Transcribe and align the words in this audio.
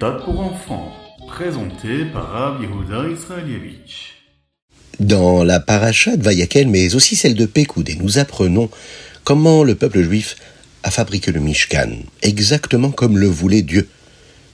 pour 0.00 0.40
enfants. 0.40 0.92
Dans 4.98 5.44
la 5.44 5.60
paracha 5.60 6.16
de 6.16 6.22
Vayakel, 6.22 6.68
mais 6.68 6.94
aussi 6.94 7.16
celle 7.16 7.34
de 7.34 7.44
Pekoudé, 7.44 7.96
nous 8.00 8.18
apprenons 8.18 8.70
comment 9.24 9.62
le 9.62 9.74
peuple 9.74 10.02
juif 10.02 10.36
a 10.82 10.90
fabriqué 10.90 11.32
le 11.32 11.40
Mishkan, 11.40 11.90
exactement 12.22 12.90
comme 12.90 13.18
le 13.18 13.26
voulait 13.26 13.62
Dieu. 13.62 13.88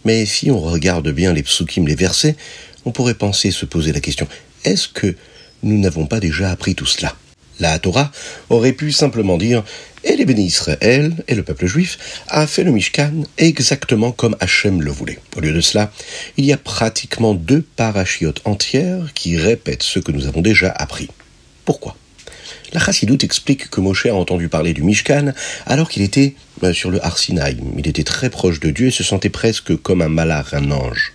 Mais 0.04 0.26
si 0.26 0.50
on 0.50 0.58
regarde 0.58 1.08
bien 1.10 1.32
les 1.32 1.44
psukim, 1.44 1.86
les 1.86 1.94
versets, 1.94 2.36
on 2.84 2.90
pourrait 2.90 3.14
penser 3.14 3.52
se 3.52 3.66
poser 3.66 3.92
la 3.92 4.00
question, 4.00 4.26
est-ce 4.64 4.88
que 4.88 5.14
nous 5.62 5.78
n'avons 5.78 6.06
pas 6.06 6.18
déjà 6.18 6.50
appris 6.50 6.74
tout 6.74 6.86
cela? 6.86 7.14
La 7.58 7.78
Torah 7.78 8.10
aurait 8.50 8.72
pu 8.72 8.92
simplement 8.92 9.38
dire, 9.38 9.64
et 10.04 10.14
les 10.14 10.24
bénis 10.24 10.44
Israël 10.44 11.14
et 11.26 11.34
le 11.34 11.42
peuple 11.42 11.66
juif 11.66 12.22
a 12.28 12.46
fait 12.46 12.64
le 12.64 12.70
Mishkan 12.70 13.24
exactement 13.38 14.12
comme 14.12 14.36
Hachem 14.40 14.82
le 14.82 14.90
voulait. 14.90 15.18
Au 15.36 15.40
lieu 15.40 15.52
de 15.52 15.60
cela, 15.60 15.90
il 16.36 16.44
y 16.44 16.52
a 16.52 16.56
pratiquement 16.56 17.34
deux 17.34 17.62
parachiotes 17.62 18.42
entières 18.44 19.12
qui 19.14 19.36
répètent 19.36 19.82
ce 19.82 19.98
que 19.98 20.12
nous 20.12 20.26
avons 20.26 20.42
déjà 20.42 20.70
appris. 20.70 21.08
Pourquoi? 21.64 21.96
La 22.72 22.80
Chassidoute 22.80 23.24
explique 23.24 23.70
que 23.70 23.80
Moshe 23.80 24.06
a 24.06 24.14
entendu 24.14 24.48
parler 24.48 24.74
du 24.74 24.82
Mishkan 24.82 25.32
alors 25.66 25.88
qu'il 25.88 26.02
était 26.02 26.34
euh, 26.62 26.72
sur 26.72 26.90
le 26.90 27.04
Har 27.04 27.18
Sinaï. 27.18 27.56
Il 27.78 27.88
était 27.88 28.04
très 28.04 28.28
proche 28.28 28.60
de 28.60 28.70
Dieu 28.70 28.88
et 28.88 28.90
se 28.90 29.02
sentait 29.02 29.30
presque 29.30 29.76
comme 29.76 30.02
un 30.02 30.08
malach, 30.08 30.52
un 30.52 30.70
ange. 30.70 31.12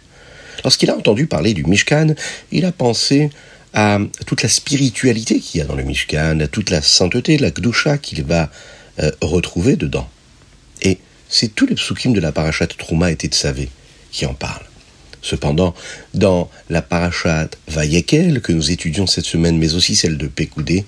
Lorsqu'il 0.64 0.89
a 0.89 0.95
entendu 0.95 1.28
parler 1.28 1.53
du 1.53 1.64
Mishkan, 1.64 2.16
il 2.52 2.66
a 2.66 2.72
pensé 2.72 3.30
à 3.73 3.99
toute 4.25 4.43
la 4.43 4.49
spiritualité 4.49 5.39
qu'il 5.39 5.59
y 5.59 5.61
a 5.61 5.66
dans 5.66 5.75
le 5.75 5.84
Mishkan, 5.84 6.39
à 6.39 6.48
toute 6.48 6.70
la 6.70 6.81
sainteté, 6.81 7.38
la 7.38 7.52
Gdusha 7.52 7.97
qu'il 7.97 8.23
va 8.23 8.49
euh, 8.99 9.11
retrouver 9.21 9.75
dedans. 9.75 10.09
Et 10.81 10.97
c'est 11.30 11.55
tous 11.55 11.66
les 11.66 11.75
psukim 11.75 12.13
de 12.13 12.19
la 12.19 12.31
parashat 12.31 12.67
Trouma 12.67 13.11
et 13.11 13.16
Tetzavé 13.16 13.69
qui 14.11 14.25
en 14.25 14.33
parlent. 14.33 14.66
Cependant, 15.22 15.75
dans 16.13 16.50
la 16.69 16.81
parashat 16.81 17.50
Vayekel 17.67 18.41
que 18.41 18.52
nous 18.52 18.72
étudions 18.72 19.05
cette 19.05 19.25
semaine, 19.25 19.58
mais 19.58 19.75
aussi 19.75 19.95
celle 19.95 20.17
de 20.17 20.28
Pekoudé, 20.28 20.83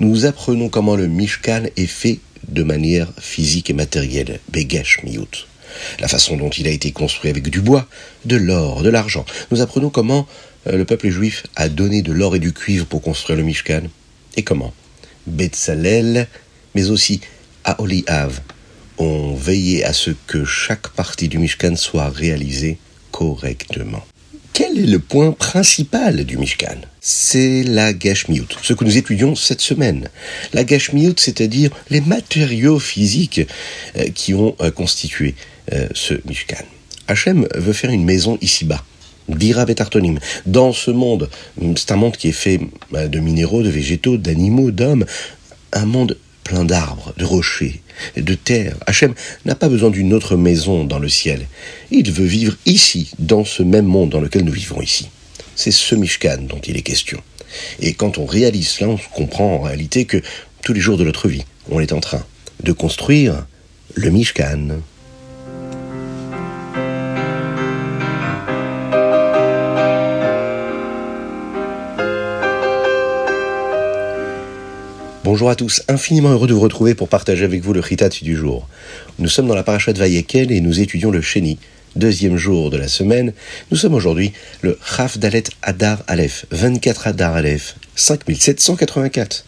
nous 0.00 0.24
apprenons 0.24 0.70
comment 0.70 0.96
le 0.96 1.06
Mishkan 1.06 1.64
est 1.76 1.86
fait 1.86 2.18
de 2.48 2.62
manière 2.62 3.12
physique 3.20 3.70
et 3.70 3.74
matérielle, 3.74 4.40
Begesh 4.50 5.02
Miyut. 5.04 5.46
La 6.00 6.08
façon 6.08 6.36
dont 6.36 6.50
il 6.50 6.66
a 6.66 6.70
été 6.70 6.92
construit 6.92 7.30
avec 7.30 7.48
du 7.48 7.60
bois, 7.60 7.86
de 8.24 8.36
l'or, 8.36 8.82
de 8.82 8.88
l'argent. 8.88 9.26
Nous 9.50 9.60
apprenons 9.60 9.90
comment 9.90 10.26
le 10.66 10.84
peuple 10.84 11.10
juif 11.10 11.44
a 11.56 11.68
donné 11.68 12.02
de 12.02 12.12
l'or 12.12 12.36
et 12.36 12.38
du 12.38 12.52
cuivre 12.52 12.86
pour 12.86 13.02
construire 13.02 13.36
le 13.36 13.44
Mishkan. 13.44 13.82
Et 14.36 14.42
comment? 14.42 14.72
Betzalel, 15.26 16.28
mais 16.74 16.90
aussi 16.90 17.20
Aoliav, 17.64 18.40
ont 18.98 19.34
veillé 19.34 19.84
à 19.84 19.92
ce 19.92 20.10
que 20.26 20.44
chaque 20.44 20.88
partie 20.88 21.28
du 21.28 21.38
Mishkan 21.38 21.76
soit 21.76 22.08
réalisée 22.08 22.78
correctement. 23.10 24.04
Quel 24.52 24.78
est 24.78 24.86
le 24.86 25.00
point 25.00 25.32
principal 25.32 26.24
du 26.24 26.36
Mishkan? 26.38 26.76
C'est 27.00 27.64
la 27.64 27.92
Gashmiut, 27.92 28.46
ce 28.62 28.72
que 28.72 28.84
nous 28.84 28.96
étudions 28.96 29.34
cette 29.34 29.60
semaine. 29.60 30.08
La 30.52 30.62
Gashmiut, 30.62 31.14
c'est-à-dire 31.16 31.70
les 31.90 32.00
matériaux 32.00 32.78
physiques 32.78 33.40
euh, 33.96 34.10
qui 34.14 34.32
ont 34.32 34.54
euh, 34.60 34.70
constitué 34.70 35.34
euh, 35.72 35.88
ce 35.92 36.14
Mishkan. 36.26 36.64
Hachem 37.08 37.48
veut 37.54 37.72
faire 37.72 37.90
une 37.90 38.04
maison 38.04 38.38
ici-bas. 38.40 38.84
Dira 39.28 39.64
Betartonim. 39.64 40.18
Dans 40.46 40.72
ce 40.72 40.90
monde, 40.90 41.30
c'est 41.76 41.92
un 41.92 41.96
monde 41.96 42.16
qui 42.16 42.28
est 42.28 42.32
fait 42.32 42.60
de 42.92 43.18
minéraux, 43.18 43.62
de 43.62 43.70
végétaux, 43.70 44.16
d'animaux, 44.16 44.70
d'hommes, 44.70 45.04
un 45.72 45.86
monde 45.86 46.18
plein 46.44 46.64
d'arbres, 46.64 47.14
de 47.16 47.24
rochers, 47.24 47.80
de 48.16 48.34
terre. 48.34 48.76
Hachem 48.86 49.14
n'a 49.46 49.54
pas 49.54 49.68
besoin 49.68 49.90
d'une 49.90 50.12
autre 50.12 50.36
maison 50.36 50.84
dans 50.84 50.98
le 50.98 51.08
ciel. 51.08 51.46
Il 51.90 52.12
veut 52.12 52.26
vivre 52.26 52.54
ici, 52.66 53.10
dans 53.18 53.44
ce 53.44 53.62
même 53.62 53.86
monde 53.86 54.10
dans 54.10 54.20
lequel 54.20 54.44
nous 54.44 54.52
vivons 54.52 54.82
ici. 54.82 55.08
C'est 55.56 55.70
ce 55.70 55.94
Mishkan 55.94 56.42
dont 56.42 56.60
il 56.66 56.76
est 56.76 56.82
question. 56.82 57.20
Et 57.80 57.94
quand 57.94 58.18
on 58.18 58.26
réalise 58.26 58.68
cela, 58.68 58.90
on 58.90 58.98
comprend 59.14 59.54
en 59.54 59.60
réalité 59.60 60.04
que 60.04 60.20
tous 60.62 60.72
les 60.72 60.80
jours 60.80 60.98
de 60.98 61.04
notre 61.04 61.28
vie, 61.28 61.44
on 61.70 61.80
est 61.80 61.92
en 61.92 62.00
train 62.00 62.22
de 62.62 62.72
construire 62.72 63.46
le 63.94 64.10
Mishkan. 64.10 64.80
Bonjour 75.34 75.50
à 75.50 75.56
tous, 75.56 75.82
infiniment 75.88 76.30
heureux 76.30 76.46
de 76.46 76.54
vous 76.54 76.60
retrouver 76.60 76.94
pour 76.94 77.08
partager 77.08 77.44
avec 77.44 77.60
vous 77.60 77.72
le 77.72 77.82
Chitat 77.82 78.08
du 78.22 78.36
jour. 78.36 78.68
Nous 79.18 79.28
sommes 79.28 79.48
dans 79.48 79.56
la 79.56 79.64
paracha 79.64 79.92
de 79.92 79.98
Vayekel 79.98 80.52
et 80.52 80.60
nous 80.60 80.78
étudions 80.78 81.10
le 81.10 81.20
Sheni, 81.20 81.58
deuxième 81.96 82.36
jour 82.36 82.70
de 82.70 82.76
la 82.76 82.86
semaine. 82.86 83.32
Nous 83.72 83.76
sommes 83.76 83.94
aujourd'hui 83.94 84.32
le 84.62 84.78
Chaf 84.86 85.18
Dalet 85.18 85.42
Adar 85.62 86.04
Aleph, 86.06 86.46
24 86.52 87.08
Adar 87.08 87.34
Aleph, 87.34 87.74
5784. 87.96 89.44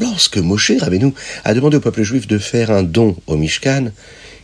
Lorsque 0.00 0.38
Moshe 0.38 0.72
Rabbeinu 0.80 1.12
a 1.44 1.54
demandé 1.54 1.76
au 1.76 1.80
peuple 1.80 2.02
juif 2.02 2.26
de 2.26 2.38
faire 2.38 2.72
un 2.72 2.82
don 2.82 3.14
au 3.28 3.36
Mishkan, 3.36 3.92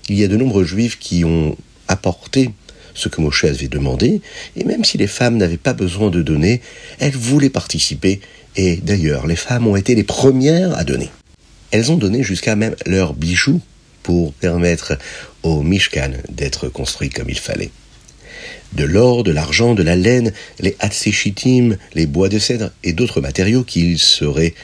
il 0.09 0.17
y 0.17 0.23
a 0.23 0.29
de 0.29 0.37
nombreux 0.37 0.63
juifs 0.63 0.97
qui 0.97 1.25
ont 1.25 1.57
apporté 1.89 2.53
ce 2.95 3.09
que 3.09 3.21
Moshe 3.21 3.45
avait 3.45 3.67
demandé, 3.67 4.21
et 4.55 4.63
même 4.63 4.85
si 4.85 4.97
les 4.97 5.09
femmes 5.09 5.39
n'avaient 5.39 5.57
pas 5.57 5.73
besoin 5.73 6.11
de 6.11 6.23
donner, 6.23 6.61
elles 7.01 7.17
voulaient 7.17 7.51
participer 7.51 8.21
et 8.57 8.77
d'ailleurs, 8.77 9.27
les 9.27 9.37
femmes 9.37 9.67
ont 9.67 9.77
été 9.77 9.95
les 9.95 10.05
premières 10.05 10.77
à 10.77 10.85
donner. 10.85 11.11
Elles 11.71 11.91
ont 11.91 11.97
donné 11.97 12.23
jusqu'à 12.23 12.55
même 12.55 12.77
leurs 12.87 13.15
bijoux 13.15 13.61
pour 14.03 14.33
permettre 14.35 14.99
au 15.43 15.63
Mishkan 15.63 16.11
d'être 16.29 16.69
construit 16.69 17.09
comme 17.09 17.31
il 17.31 17.39
fallait. 17.39 17.71
De 18.75 18.85
l'or, 18.85 19.23
de 19.23 19.33
l'argent, 19.33 19.75
de 19.75 19.83
la 19.83 19.97
laine, 19.97 20.33
les 20.61 20.77
hatséchitim, 20.81 21.77
les 21.95 22.07
bois 22.07 22.29
de 22.29 22.39
cèdre 22.39 22.71
et 22.83 22.93
d'autres 22.93 23.21
matériaux 23.21 23.65
qu'il 23.65 23.99
serait 23.99 24.55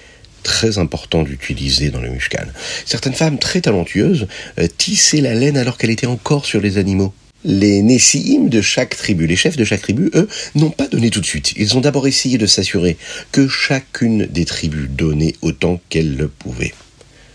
très 0.42 0.78
important 0.78 1.22
d'utiliser 1.22 1.90
dans 1.90 2.00
le 2.00 2.08
Mishkan. 2.08 2.46
Certaines 2.84 3.14
femmes 3.14 3.38
très 3.38 3.60
talentueuses 3.60 4.26
euh, 4.58 4.66
tissaient 4.78 5.20
la 5.20 5.34
laine 5.34 5.56
alors 5.56 5.76
qu'elle 5.76 5.90
était 5.90 6.06
encore 6.06 6.46
sur 6.46 6.60
les 6.60 6.78
animaux 6.78 7.12
les 7.44 7.82
Nessiim 7.82 8.48
de 8.48 8.60
chaque 8.60 8.96
tribu, 8.96 9.26
les 9.26 9.36
chefs 9.36 9.56
de 9.56 9.64
chaque 9.64 9.82
tribu, 9.82 10.10
eux, 10.14 10.28
n'ont 10.54 10.70
pas 10.70 10.88
donné 10.88 11.10
tout 11.10 11.20
de 11.20 11.26
suite. 11.26 11.52
Ils 11.56 11.76
ont 11.76 11.80
d'abord 11.80 12.06
essayé 12.06 12.38
de 12.38 12.46
s'assurer 12.46 12.96
que 13.32 13.48
chacune 13.48 14.26
des 14.26 14.44
tribus 14.44 14.88
donnait 14.90 15.34
autant 15.42 15.80
qu'elle 15.88 16.16
le 16.16 16.28
pouvait. 16.28 16.74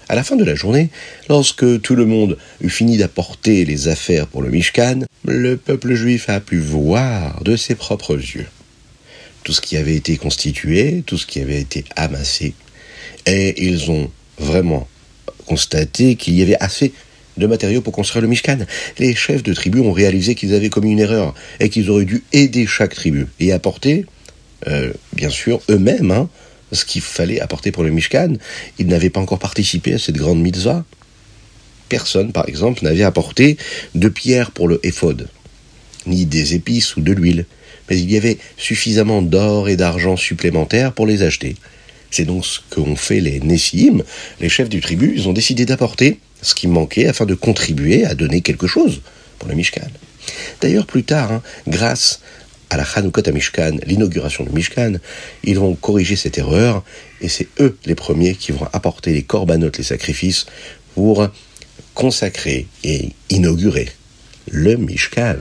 À 0.10 0.16
la 0.16 0.24
fin 0.24 0.36
de 0.36 0.44
la 0.44 0.56
journée, 0.56 0.90
lorsque 1.30 1.82
tout 1.82 1.96
le 1.96 2.06
monde 2.06 2.38
eut 2.62 2.70
fini 2.70 2.98
d'apporter 2.98 3.66
les 3.66 3.88
affaires 3.88 4.28
pour 4.28 4.42
le 4.42 4.50
Mishkan, 4.50 5.02
le 5.26 5.56
peuple 5.58 5.94
juif 5.94 6.30
a 6.30 6.40
pu 6.40 6.60
voir 6.60 7.42
de 7.44 7.56
ses 7.56 7.76
propres 7.76 8.16
yeux 8.16 8.48
tout 9.44 9.54
ce 9.54 9.62
qui 9.62 9.78
avait 9.78 9.96
été 9.96 10.18
constitué, 10.18 11.04
tout 11.06 11.18
ce 11.18 11.26
qui 11.26 11.40
avait 11.40 11.60
été 11.60 11.84
amassé, 11.96 12.54
et 13.26 13.66
ils 13.66 13.92
ont 13.92 14.10
vraiment 14.40 14.88
constaté 15.46 16.16
qu'il 16.16 16.36
y 16.36 16.42
avait 16.42 16.60
assez 16.60 16.94
de 17.38 17.48
matériaux 17.48 17.82
pour 17.82 17.94
construire 17.94 18.22
le 18.22 18.28
Mishkan. 18.28 18.60
Les 19.00 19.16
chefs 19.16 19.44
de 19.44 19.54
tribu 19.54 19.80
ont 19.80 19.92
réalisé 19.92 20.36
qu'ils 20.36 20.54
avaient 20.54 20.70
commis 20.70 20.92
une 20.92 21.00
erreur 21.00 21.34
et 21.60 21.70
qu'ils 21.70 21.90
auraient 21.90 22.06
dû 22.06 22.24
aider 22.34 22.66
chaque 22.68 22.96
tribu 22.96 23.28
et 23.40 23.52
apporter, 23.52 24.06
euh, 24.68 24.94
bien 25.14 25.30
sûr, 25.30 25.62
eux-mêmes 25.70 26.12
hein, 26.12 26.30
ce 26.72 26.86
qu'il 26.86 27.02
fallait 27.02 27.40
apporter 27.40 27.72
pour 27.72 27.84
le 27.84 27.92
Mishkan. 27.92 28.34
Ils 28.80 28.88
n'avaient 28.88 29.10
pas 29.10 29.20
encore 29.20 29.40
participé 29.40 29.94
à 29.94 30.00
cette 30.00 30.18
grande 30.18 30.42
mitzvah. 30.42 30.86
Personne, 31.90 32.32
par 32.32 32.48
exemple, 32.48 32.84
n'avait 32.84 33.04
apporté 33.04 33.58
de 33.94 34.10
pierres 34.10 34.52
pour 34.52 34.68
le 34.68 34.80
éphod, 34.84 35.28
ni 36.08 36.26
des 36.26 36.56
épices 36.56 36.96
ou 36.96 37.02
de 37.02 37.12
l'huile, 37.12 37.46
mais 37.90 38.00
il 38.00 38.12
y 38.12 38.18
avait 38.18 38.38
suffisamment 38.58 39.22
d'or 39.22 39.70
et 39.70 39.76
d'argent 39.76 40.18
supplémentaires 40.18 40.94
pour 40.94 41.06
les 41.06 41.22
acheter. 41.22 41.56
C'est 42.14 42.26
donc 42.26 42.46
ce 42.46 42.60
qu'ont 42.70 42.96
fait 42.96 43.20
les 43.20 43.40
Nessim, 43.40 44.04
les 44.40 44.48
chefs 44.48 44.70
du 44.70 44.82
tribu, 44.82 45.14
ils 45.16 45.28
ont 45.28 45.34
décidé 45.34 45.66
d'apporter 45.66 46.20
ce 46.44 46.54
qui 46.54 46.68
manquait 46.68 47.08
afin 47.08 47.26
de 47.26 47.34
contribuer 47.34 48.06
à 48.06 48.14
donner 48.14 48.42
quelque 48.42 48.68
chose 48.68 49.02
pour 49.40 49.50
le 49.50 49.56
Mishkan. 49.56 49.88
D'ailleurs, 50.62 50.86
plus 50.86 51.04
tard, 51.04 51.32
hein, 51.32 51.42
grâce 51.68 52.22
à 52.70 52.78
la 52.78 52.86
Chanukot 52.86 53.24
Mishkan, 53.34 53.78
l'inauguration 53.88 54.44
du 54.44 54.52
Mishkan, 54.52 55.00
ils 55.44 55.58
vont 55.58 55.74
corriger 55.74 56.16
cette 56.16 56.38
erreur 56.38 56.84
et 57.20 57.30
c'est 57.30 57.48
eux 57.60 57.80
les 57.88 57.96
premiers 57.96 58.36
qui 58.36 58.52
vont 58.52 58.68
apporter 58.74 59.12
les 59.12 59.24
corbanotes, 59.24 59.80
les 59.80 59.84
sacrifices 59.84 60.46
pour 60.94 61.28
consacrer 61.96 62.68
et 62.84 63.10
inaugurer 63.32 63.90
le 64.52 64.76
Mishkan. 64.78 65.40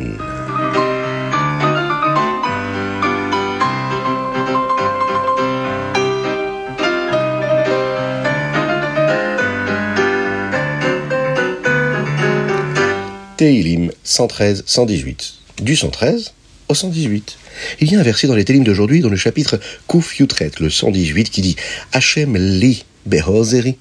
Teilim 13.36 13.90
113, 14.04 14.64
118. 14.66 15.34
Du 15.62 15.76
113 15.76 16.32
au 16.68 16.74
118. 16.74 17.38
Il 17.80 17.92
y 17.92 17.96
a 17.96 18.00
un 18.00 18.02
verset 18.02 18.26
dans 18.26 18.34
les 18.34 18.44
Télim 18.44 18.64
d'aujourd'hui, 18.64 19.00
dans 19.00 19.08
le 19.08 19.16
chapitre 19.16 19.60
Kuf 19.88 20.18
Yutret, 20.18 20.50
le 20.60 20.70
118, 20.70 21.30
qui 21.30 21.40
dit 21.40 21.56
Hachem 21.92 22.36
li 22.36 22.84
behozeri, 23.06 23.76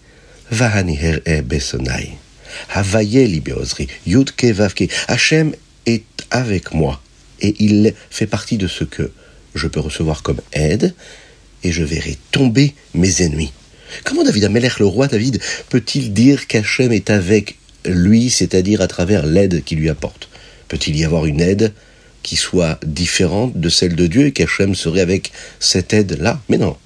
vahani 0.51 0.98
her'e 0.98 1.42
besonai. 1.42 2.18
Havaye 2.69 3.27
li 3.27 3.39
behozri, 3.39 3.88
yutke 4.06 4.51
vavke. 4.51 4.89
Hachem 5.07 5.53
est 5.86 6.03
avec 6.30 6.74
moi 6.74 7.01
et 7.39 7.56
il 7.59 7.94
fait 8.09 8.27
partie 8.27 8.57
de 8.57 8.68
ce 8.68 8.83
que 8.83 9.12
je 9.56 9.68
peux 9.68 9.80
recevoir 9.80 10.21
comme 10.24 10.39
aide 10.53 10.94
et 11.63 11.71
je 11.71 11.83
verrai 11.83 12.18
tomber 12.31 12.74
mes 12.94 13.21
ennemis. 13.21 13.51
Comment 14.03 14.24
David 14.24 14.45
Ameller, 14.45 14.69
le 14.80 14.86
roi 14.86 15.07
David, 15.07 15.42
peut-il 15.69 16.13
dire 16.13 16.48
qu'Hachem 16.48 16.92
est 16.92 17.09
avec 17.09 17.57
lui, 17.86 18.30
c'est-à-dire 18.30 18.81
à 18.81 18.88
travers 18.88 19.25
l'aide 19.25 19.63
qu'il 19.63 19.80
lui 19.80 19.89
apporte 19.89 20.30
Peut-il 20.68 20.95
y 20.95 21.04
avoir 21.04 21.25
une 21.25 21.42
aide 21.42 21.74
qui 22.24 22.38
soit 22.38 22.80
différente 22.86 23.60
de 23.60 23.68
celle 23.68 23.95
de 23.95 24.07
Dieu 24.07 24.28
et 24.28 24.31
qu'Hachem 24.31 24.74
serait 24.74 25.01
avec 25.01 25.31
cette 25.60 25.94
aide-là? 25.94 26.39
Mais 26.48 26.57
non, 26.57 26.78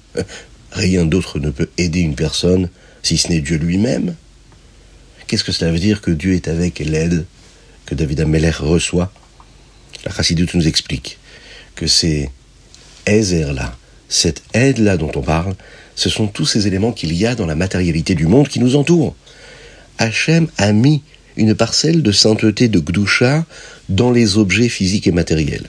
rien 0.72 1.04
d'autre 1.04 1.38
ne 1.38 1.50
peut 1.50 1.68
aider 1.78 2.00
une 2.00 2.16
personne 2.16 2.68
si 3.02 3.16
ce 3.16 3.28
n'est 3.28 3.40
Dieu 3.40 3.56
lui-même. 3.56 4.16
Qu'est-ce 5.26 5.44
que 5.44 5.52
cela 5.52 5.70
veut 5.70 5.78
dire 5.78 6.00
que 6.00 6.10
Dieu 6.10 6.34
est 6.34 6.48
avec 6.48 6.80
l'aide 6.80 7.26
que 7.84 7.94
David 7.94 8.20
Ameller 8.20 8.50
reçoit? 8.50 9.12
La 10.04 10.12
Chassidut 10.12 10.48
nous 10.54 10.66
explique 10.66 11.18
que 11.76 11.86
c'est 11.86 12.30
Ezer-là, 13.06 13.76
cette 14.08 14.42
aide-là 14.54 14.96
dont 14.96 15.12
on 15.14 15.22
parle, 15.22 15.54
ce 15.94 16.08
sont 16.08 16.26
tous 16.26 16.46
ces 16.46 16.66
éléments 16.66 16.92
qu'il 16.92 17.12
y 17.12 17.26
a 17.26 17.34
dans 17.34 17.46
la 17.46 17.54
matérialité 17.54 18.14
du 18.14 18.26
monde 18.26 18.48
qui 18.48 18.60
nous 18.60 18.76
entoure. 18.76 19.14
Hachem 19.98 20.48
a 20.58 20.72
mis 20.72 21.02
une 21.36 21.54
parcelle 21.54 22.02
de 22.02 22.12
sainteté 22.12 22.68
de 22.68 22.80
Gdusha 22.80 23.44
dans 23.88 24.10
les 24.10 24.38
objets 24.38 24.68
physiques 24.68 25.06
et 25.06 25.12
matériels. 25.12 25.68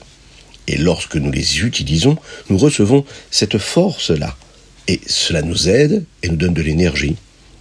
Et 0.66 0.76
lorsque 0.76 1.16
nous 1.16 1.30
les 1.30 1.60
utilisons, 1.60 2.16
nous 2.50 2.58
recevons 2.58 3.04
cette 3.30 3.58
force-là. 3.58 4.36
Et 4.86 5.00
cela 5.06 5.42
nous 5.42 5.68
aide 5.68 6.04
et 6.22 6.28
nous 6.28 6.36
donne 6.36 6.54
de 6.54 6.62
l'énergie. 6.62 7.16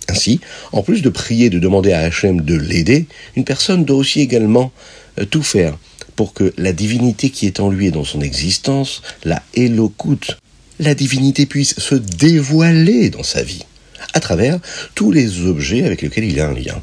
Ainsi, 0.10 0.40
en 0.72 0.84
plus 0.84 1.02
de 1.02 1.10
prier, 1.10 1.50
de 1.50 1.60
demander 1.60 1.92
à 1.92 2.00
Hachem 2.00 2.42
de 2.42 2.56
l'aider, 2.56 3.08
une 3.36 3.44
personne 3.44 3.84
doit 3.84 3.98
aussi 3.98 4.22
également 4.22 4.72
euh, 5.20 5.26
tout 5.26 5.44
faire 5.44 5.78
pour 6.16 6.34
que 6.34 6.54
la 6.58 6.74
divinité 6.74 7.30
qui 7.30 7.46
est 7.46 7.60
en 7.60 7.70
lui 7.70 7.88
et 7.88 7.92
dans 7.92 8.04
son 8.04 8.22
existence, 8.22 9.02
la 9.24 9.44
élocoute, 9.54 10.38
la 10.80 10.96
divinité 10.96 11.46
puisse 11.46 11.80
se 11.80 11.96
dévoiler 11.96 13.10
dans 13.10 13.24
sa 13.24 13.44
vie, 13.44 13.66
à 14.14 14.20
travers 14.20 14.60
tous 14.96 15.12
les 15.12 15.42
objets 15.42 15.84
avec 15.84 16.02
lesquels 16.02 16.26
il 16.26 16.40
a 16.40 16.48
un 16.48 16.54
lien. 16.54 16.82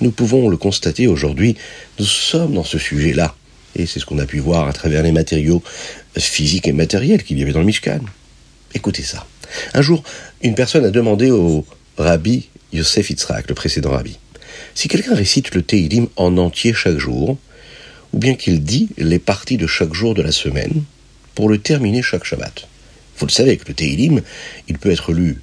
Nous 0.00 0.10
pouvons 0.10 0.48
le 0.48 0.56
constater 0.56 1.06
aujourd'hui, 1.06 1.56
nous 1.98 2.04
sommes 2.04 2.54
dans 2.54 2.64
ce 2.64 2.78
sujet-là, 2.78 3.34
et 3.76 3.86
c'est 3.86 4.00
ce 4.00 4.06
qu'on 4.06 4.18
a 4.18 4.26
pu 4.26 4.38
voir 4.38 4.68
à 4.68 4.72
travers 4.72 5.02
les 5.02 5.12
matériaux 5.12 5.62
physiques 6.16 6.68
et 6.68 6.72
matériels 6.72 7.22
qu'il 7.22 7.38
y 7.38 7.42
avait 7.42 7.52
dans 7.52 7.60
le 7.60 7.66
Mishkan. 7.66 8.00
Écoutez 8.74 9.02
ça. 9.02 9.26
Un 9.74 9.82
jour, 9.82 10.02
une 10.42 10.54
personne 10.54 10.84
a 10.84 10.90
demandé 10.90 11.30
au 11.30 11.66
rabbi 11.98 12.48
Yosef 12.72 13.10
Yitzhak, 13.10 13.48
le 13.48 13.54
précédent 13.54 13.90
rabbi, 13.90 14.18
si 14.74 14.88
quelqu'un 14.88 15.14
récite 15.14 15.54
le 15.54 15.62
Teilim 15.62 16.08
en 16.16 16.36
entier 16.38 16.72
chaque 16.72 16.98
jour, 16.98 17.38
ou 18.12 18.18
bien 18.18 18.34
qu'il 18.34 18.62
dit 18.62 18.88
les 18.98 19.18
parties 19.18 19.56
de 19.56 19.66
chaque 19.66 19.94
jour 19.94 20.14
de 20.14 20.22
la 20.22 20.32
semaine, 20.32 20.84
pour 21.34 21.48
le 21.48 21.58
terminer 21.58 22.02
chaque 22.02 22.24
Shabbat. 22.24 22.68
Vous 23.18 23.26
le 23.26 23.30
savez 23.30 23.56
que 23.56 23.68
le 23.68 23.74
Teilim, 23.74 24.20
il 24.68 24.78
peut 24.78 24.90
être 24.90 25.12
lu 25.12 25.40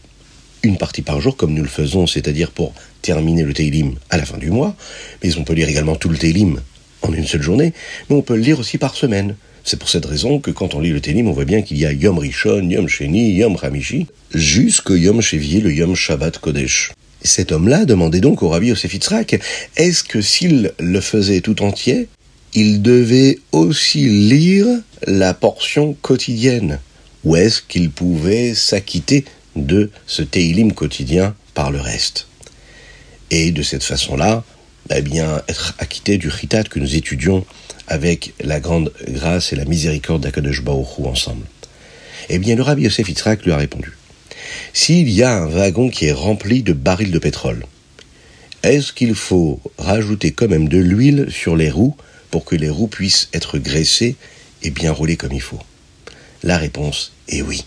une 0.63 0.77
partie 0.77 1.01
par 1.01 1.21
jour, 1.21 1.35
comme 1.37 1.53
nous 1.53 1.63
le 1.63 1.69
faisons, 1.69 2.07
c'est-à-dire 2.07 2.51
pour 2.51 2.73
terminer 3.01 3.43
le 3.43 3.53
Teilim 3.53 3.95
à 4.09 4.17
la 4.17 4.25
fin 4.25 4.37
du 4.37 4.51
mois, 4.51 4.75
mais 5.23 5.35
on 5.37 5.43
peut 5.43 5.53
lire 5.53 5.69
également 5.69 5.95
tout 5.95 6.09
le 6.09 6.17
Teilim 6.17 6.61
en 7.01 7.13
une 7.13 7.25
seule 7.25 7.41
journée, 7.41 7.73
mais 8.09 8.15
on 8.15 8.21
peut 8.21 8.35
le 8.35 8.41
lire 8.41 8.59
aussi 8.59 8.77
par 8.77 8.95
semaine. 8.95 9.35
C'est 9.63 9.77
pour 9.77 9.89
cette 9.89 10.05
raison 10.05 10.39
que 10.39 10.51
quand 10.51 10.73
on 10.73 10.79
lit 10.79 10.91
le 10.91 11.01
Teilim, 11.01 11.27
on 11.27 11.33
voit 11.33 11.45
bien 11.45 11.61
qu'il 11.61 11.77
y 11.77 11.85
a 11.85 11.93
Yom 11.93 12.17
Rishon, 12.17 12.69
Yom 12.69 12.87
Sheni, 12.87 13.33
Yom 13.33 13.57
Hamishi, 13.61 14.07
jusqu'au 14.33 14.95
Yom 14.95 15.21
Shevier, 15.21 15.61
le 15.61 15.73
Yom 15.73 15.95
Shabbat 15.95 16.39
Kodesh. 16.39 16.91
Cet 17.21 17.51
homme-là 17.51 17.85
demandait 17.85 18.21
donc 18.21 18.43
au 18.43 18.49
rabbi 18.49 18.67
Yosef 18.67 18.95
est-ce 19.75 20.03
que 20.03 20.21
s'il 20.21 20.71
le 20.79 21.01
faisait 21.01 21.41
tout 21.41 21.61
entier, 21.61 22.07
il 22.53 22.81
devait 22.81 23.39
aussi 23.51 24.07
lire 24.07 24.67
la 25.05 25.33
portion 25.33 25.95
quotidienne? 26.01 26.79
Ou 27.25 27.35
est-ce 27.35 27.61
qu'il 27.61 27.89
pouvait 27.89 28.53
s'acquitter 28.55 29.25
de 29.65 29.91
ce 30.07 30.21
Teilim 30.21 30.73
quotidien 30.73 31.35
par 31.53 31.71
le 31.71 31.79
reste 31.79 32.27
Et 33.31 33.51
de 33.51 33.61
cette 33.61 33.83
façon-là, 33.83 34.43
eh 34.95 35.01
bien, 35.01 35.41
être 35.47 35.75
acquitté 35.77 36.17
du 36.17 36.31
chitat 36.31 36.63
que 36.63 36.79
nous 36.79 36.95
étudions 36.95 37.45
avec 37.87 38.33
la 38.39 38.59
grande 38.59 38.91
grâce 39.07 39.53
et 39.53 39.55
la 39.55 39.65
miséricorde 39.65 40.23
d'Akadosh 40.23 40.63
Baruch 40.63 40.99
ensemble. 41.03 41.45
Eh 42.29 42.39
bien, 42.39 42.55
le 42.55 42.61
rabbi 42.61 42.83
Yosef 42.83 43.07
Yitzhak 43.09 43.43
lui 43.45 43.51
a 43.51 43.57
répondu. 43.57 43.93
S'il 44.73 45.09
y 45.09 45.23
a 45.23 45.31
un 45.31 45.47
wagon 45.47 45.89
qui 45.89 46.05
est 46.05 46.11
rempli 46.11 46.63
de 46.63 46.73
barils 46.73 47.11
de 47.11 47.19
pétrole, 47.19 47.65
est-ce 48.63 48.93
qu'il 48.93 49.15
faut 49.15 49.59
rajouter 49.77 50.31
quand 50.31 50.47
même 50.47 50.69
de 50.69 50.77
l'huile 50.77 51.27
sur 51.29 51.55
les 51.55 51.71
roues 51.71 51.95
pour 52.29 52.45
que 52.45 52.55
les 52.55 52.69
roues 52.69 52.87
puissent 52.87 53.29
être 53.33 53.57
graissées 53.57 54.15
et 54.63 54.69
bien 54.69 54.91
roulées 54.91 55.17
comme 55.17 55.33
il 55.33 55.41
faut? 55.41 55.61
La 56.43 56.57
réponse 56.57 57.13
est 57.27 57.41
oui. 57.41 57.63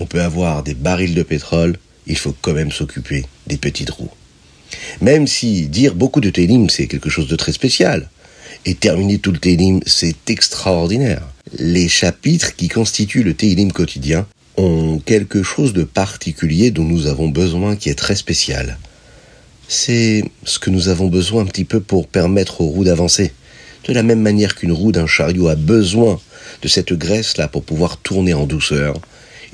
On 0.00 0.06
peut 0.06 0.22
avoir 0.22 0.62
des 0.62 0.72
barils 0.74 1.14
de 1.14 1.22
pétrole, 1.22 1.76
il 2.06 2.16
faut 2.16 2.34
quand 2.40 2.54
même 2.54 2.72
s'occuper 2.72 3.26
des 3.46 3.58
petites 3.58 3.90
roues. 3.90 4.10
Même 5.02 5.26
si 5.26 5.68
dire 5.68 5.94
beaucoup 5.94 6.22
de 6.22 6.30
télim, 6.30 6.70
c'est 6.70 6.86
quelque 6.86 7.10
chose 7.10 7.28
de 7.28 7.36
très 7.36 7.52
spécial, 7.52 8.08
et 8.64 8.74
terminer 8.74 9.18
tout 9.18 9.30
le 9.30 9.38
télim, 9.38 9.80
c'est 9.84 10.30
extraordinaire. 10.30 11.28
Les 11.58 11.88
chapitres 11.88 12.56
qui 12.56 12.68
constituent 12.68 13.22
le 13.22 13.34
télim 13.34 13.72
quotidien 13.72 14.26
ont 14.56 15.00
quelque 15.04 15.42
chose 15.42 15.74
de 15.74 15.84
particulier 15.84 16.70
dont 16.70 16.84
nous 16.84 17.06
avons 17.06 17.28
besoin 17.28 17.76
qui 17.76 17.90
est 17.90 17.94
très 17.94 18.16
spécial. 18.16 18.78
C'est 19.68 20.24
ce 20.44 20.58
que 20.58 20.70
nous 20.70 20.88
avons 20.88 21.08
besoin 21.08 21.42
un 21.42 21.46
petit 21.46 21.64
peu 21.64 21.80
pour 21.80 22.08
permettre 22.08 22.62
aux 22.62 22.66
roues 22.68 22.84
d'avancer. 22.84 23.32
De 23.86 23.92
la 23.92 24.02
même 24.02 24.20
manière 24.20 24.54
qu'une 24.54 24.72
roue 24.72 24.92
d'un 24.92 25.06
chariot 25.06 25.48
a 25.48 25.56
besoin 25.56 26.18
de 26.62 26.68
cette 26.68 26.92
graisse-là 26.92 27.48
pour 27.48 27.64
pouvoir 27.64 27.98
tourner 27.98 28.34
en 28.34 28.46
douceur, 28.46 28.94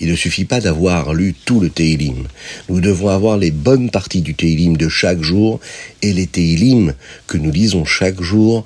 il 0.01 0.11
ne 0.11 0.17
suffit 0.17 0.45
pas 0.45 0.61
d'avoir 0.61 1.15
lu 1.15 1.35
tout 1.45 1.61
le 1.61 1.71
Teilim. 1.71 2.27
Nous 2.69 2.81
devons 2.81 3.09
avoir 3.09 3.39
les 3.39 3.51
bonnes 3.51 3.91
parties 3.91 4.23
du 4.23 4.35
Teilim 4.35 4.77
de 4.77 4.89
chaque 4.89 5.23
jour, 5.23 5.61
et 6.03 6.13
les 6.13 6.27
Teilim 6.27 6.95
que 7.27 7.39
nous 7.39 7.51
lisons 7.51 7.85
chaque 7.85 8.21
jour 8.21 8.65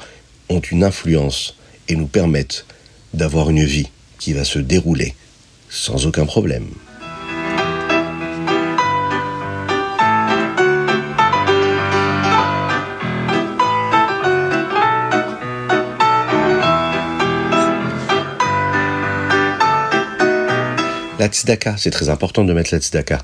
ont 0.49 0.61
une 0.61 0.85
influence 0.85 1.57
et 1.89 1.97
nous 1.97 2.07
permettent 2.09 2.67
d'avoir 3.15 3.51
une 3.51 3.65
vie 3.65 3.89
qui 4.19 4.33
va 4.33 4.45
se 4.45 4.59
dérouler 4.59 5.15
sans 5.69 6.07
aucun 6.07 6.27
problème. 6.27 6.67
La 21.21 21.29
tzedaka, 21.29 21.75
c'est 21.77 21.91
très 21.91 22.09
important 22.09 22.45
de 22.45 22.55
mettre 22.55 22.73
la 22.73 22.81
tzedaka. 22.81 23.19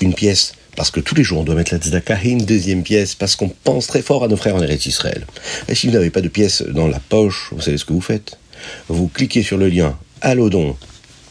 Une 0.00 0.14
pièce, 0.14 0.54
parce 0.74 0.90
que 0.90 0.98
tous 0.98 1.14
les 1.14 1.22
jours 1.22 1.38
on 1.38 1.44
doit 1.44 1.54
mettre 1.54 1.72
la 1.72 1.78
tzedaka, 1.78 2.18
et 2.24 2.30
une 2.30 2.44
deuxième 2.44 2.82
pièce, 2.82 3.14
parce 3.14 3.36
qu'on 3.36 3.48
pense 3.48 3.86
très 3.86 4.02
fort 4.02 4.24
à 4.24 4.26
nos 4.26 4.36
frères 4.36 4.56
en 4.56 4.62
Eretz 4.62 4.84
Israël. 4.86 5.24
Et 5.68 5.76
si 5.76 5.86
vous 5.86 5.92
n'avez 5.92 6.10
pas 6.10 6.22
de 6.22 6.26
pièce 6.26 6.62
dans 6.62 6.88
la 6.88 6.98
poche, 6.98 7.50
vous 7.52 7.60
savez 7.60 7.78
ce 7.78 7.84
que 7.84 7.92
vous 7.92 8.00
faites 8.00 8.36
Vous 8.88 9.06
cliquez 9.06 9.44
sur 9.44 9.58
le 9.58 9.68
lien 9.68 9.96
Allodon 10.22 10.76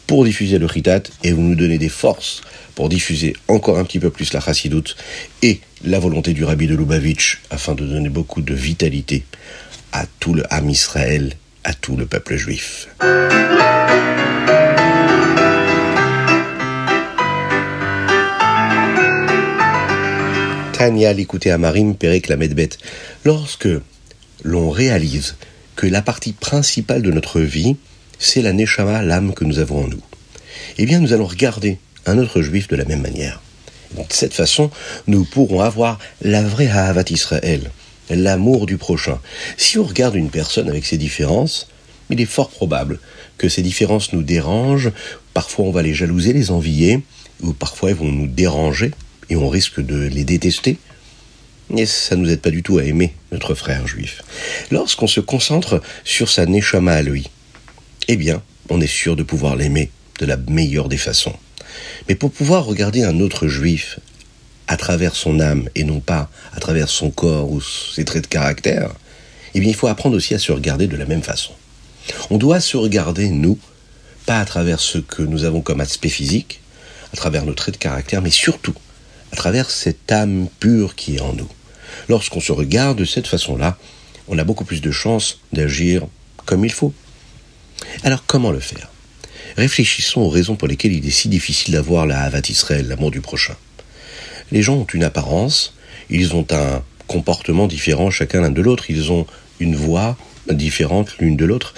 pour 0.06 0.24
diffuser 0.24 0.56
le 0.56 0.64
Ritat 0.64 1.02
et 1.22 1.32
vous 1.32 1.42
nous 1.42 1.54
donnez 1.54 1.76
des 1.76 1.90
forces 1.90 2.40
pour 2.74 2.88
diffuser 2.88 3.36
encore 3.46 3.76
un 3.76 3.84
petit 3.84 4.00
peu 4.00 4.08
plus 4.08 4.32
la 4.32 4.40
chassidoute 4.40 4.96
et 5.42 5.60
la 5.84 5.98
volonté 5.98 6.32
du 6.32 6.44
rabbi 6.44 6.66
de 6.66 6.76
Lubavitch 6.76 7.42
afin 7.50 7.74
de 7.74 7.84
donner 7.84 8.08
beaucoup 8.08 8.40
de 8.40 8.54
vitalité 8.54 9.26
à 9.92 10.06
tout 10.18 10.32
le 10.32 10.44
Ham 10.48 10.70
Israël, 10.70 11.34
à 11.62 11.74
tout 11.74 11.94
le 11.94 12.06
peuple 12.06 12.36
juif. 12.36 12.88
Tania 20.76 21.14
l'écouter 21.14 21.50
à 21.50 21.56
Marim 21.56 21.94
Perek 21.94 22.28
la. 22.28 22.36
Lorsque 23.24 23.68
l'on 24.42 24.68
réalise 24.68 25.36
que 25.74 25.86
la 25.86 26.02
partie 26.02 26.34
principale 26.34 27.00
de 27.00 27.10
notre 27.10 27.40
vie, 27.40 27.76
c'est 28.18 28.42
la 28.42 28.52
Neshama, 28.52 29.02
l'âme 29.02 29.32
que 29.32 29.46
nous 29.46 29.58
avons 29.58 29.84
en 29.84 29.88
nous, 29.88 30.02
eh 30.76 30.84
bien 30.84 31.00
nous 31.00 31.14
allons 31.14 31.24
regarder 31.24 31.78
un 32.04 32.18
autre 32.18 32.42
juif 32.42 32.68
de 32.68 32.76
la 32.76 32.84
même 32.84 33.00
manière. 33.00 33.40
de 33.96 34.02
cette 34.10 34.34
façon, 34.34 34.70
nous 35.06 35.24
pourrons 35.24 35.62
avoir 35.62 35.98
la 36.20 36.42
vraie 36.42 36.68
Havat 36.68 37.08
Israël, 37.08 37.70
l'amour 38.10 38.66
du 38.66 38.76
prochain. 38.76 39.18
Si 39.56 39.78
on 39.78 39.84
regarde 39.84 40.14
une 40.14 40.28
personne 40.28 40.68
avec 40.68 40.84
ses 40.84 40.98
différences, 40.98 41.68
il 42.10 42.20
est 42.20 42.26
fort 42.26 42.50
probable 42.50 43.00
que 43.38 43.48
ces 43.48 43.62
différences 43.62 44.12
nous 44.12 44.22
dérangent, 44.22 44.92
parfois 45.32 45.64
on 45.64 45.70
va 45.70 45.80
les 45.80 45.94
jalouser, 45.94 46.34
les 46.34 46.50
envier, 46.50 47.00
ou 47.42 47.54
parfois 47.54 47.88
elles 47.88 47.96
vont 47.96 48.12
nous 48.12 48.26
déranger, 48.26 48.90
et 49.30 49.36
on 49.36 49.48
risque 49.48 49.80
de 49.80 49.96
les 49.96 50.24
détester. 50.24 50.78
Et 51.76 51.86
ça 51.86 52.14
ne 52.14 52.22
nous 52.22 52.30
aide 52.30 52.40
pas 52.40 52.50
du 52.50 52.62
tout 52.62 52.78
à 52.78 52.84
aimer 52.84 53.14
notre 53.32 53.54
frère 53.54 53.86
juif. 53.86 54.22
Lorsqu'on 54.70 55.08
se 55.08 55.20
concentre 55.20 55.82
sur 56.04 56.28
sa 56.28 56.46
neshama 56.46 56.92
à 56.92 57.02
lui, 57.02 57.28
eh 58.08 58.16
bien, 58.16 58.42
on 58.68 58.80
est 58.80 58.86
sûr 58.86 59.16
de 59.16 59.24
pouvoir 59.24 59.56
l'aimer 59.56 59.90
de 60.20 60.26
la 60.26 60.36
meilleure 60.36 60.88
des 60.88 60.96
façons. 60.96 61.34
Mais 62.08 62.14
pour 62.14 62.30
pouvoir 62.30 62.64
regarder 62.64 63.02
un 63.02 63.20
autre 63.20 63.48
juif 63.48 63.98
à 64.68 64.76
travers 64.76 65.14
son 65.14 65.40
âme 65.40 65.68
et 65.74 65.84
non 65.84 66.00
pas 66.00 66.30
à 66.52 66.60
travers 66.60 66.88
son 66.88 67.10
corps 67.10 67.50
ou 67.50 67.60
ses 67.60 68.04
traits 68.04 68.24
de 68.24 68.28
caractère, 68.28 68.92
eh 69.54 69.60
bien, 69.60 69.70
il 69.70 69.74
faut 69.74 69.88
apprendre 69.88 70.16
aussi 70.16 70.34
à 70.34 70.38
se 70.38 70.52
regarder 70.52 70.86
de 70.86 70.96
la 70.96 71.06
même 71.06 71.22
façon. 71.22 71.52
On 72.30 72.38
doit 72.38 72.60
se 72.60 72.76
regarder, 72.76 73.28
nous, 73.28 73.58
pas 74.24 74.38
à 74.38 74.44
travers 74.44 74.80
ce 74.80 74.98
que 74.98 75.22
nous 75.22 75.44
avons 75.44 75.62
comme 75.62 75.80
aspect 75.80 76.08
physique, 76.08 76.60
à 77.12 77.16
travers 77.16 77.44
nos 77.44 77.54
traits 77.54 77.74
de 77.74 77.78
caractère, 77.78 78.22
mais 78.22 78.30
surtout 78.30 78.74
à 79.32 79.36
travers 79.36 79.70
cette 79.70 80.10
âme 80.10 80.48
pure 80.60 80.94
qui 80.94 81.16
est 81.16 81.20
en 81.20 81.32
nous. 81.32 81.48
Lorsqu'on 82.08 82.40
se 82.40 82.52
regarde 82.52 82.98
de 82.98 83.04
cette 83.04 83.26
façon-là, 83.26 83.76
on 84.28 84.38
a 84.38 84.44
beaucoup 84.44 84.64
plus 84.64 84.80
de 84.80 84.90
chances 84.90 85.40
d'agir 85.52 86.06
comme 86.44 86.64
il 86.64 86.72
faut. 86.72 86.92
Alors 88.02 88.24
comment 88.26 88.50
le 88.50 88.60
faire? 88.60 88.90
Réfléchissons 89.56 90.20
aux 90.20 90.28
raisons 90.28 90.56
pour 90.56 90.68
lesquelles 90.68 90.92
il 90.92 91.06
est 91.06 91.10
si 91.10 91.28
difficile 91.28 91.74
d'avoir 91.74 92.06
la 92.06 92.20
Havat 92.20 92.42
Israël, 92.48 92.88
l'amour 92.88 93.10
du 93.10 93.20
prochain. 93.20 93.56
Les 94.52 94.62
gens 94.62 94.74
ont 94.74 94.86
une 94.92 95.04
apparence, 95.04 95.74
ils 96.10 96.34
ont 96.34 96.46
un 96.50 96.82
comportement 97.06 97.66
différent 97.66 98.10
chacun 98.10 98.40
l'un 98.42 98.50
de 98.50 98.62
l'autre, 98.62 98.90
ils 98.90 99.12
ont 99.12 99.26
une 99.60 99.76
voix 99.76 100.16
différente 100.50 101.16
l'une 101.18 101.36
de 101.36 101.44
l'autre. 101.44 101.74